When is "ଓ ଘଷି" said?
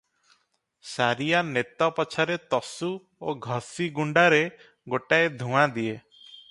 3.33-3.91